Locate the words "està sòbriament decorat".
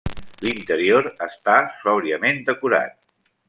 1.27-3.01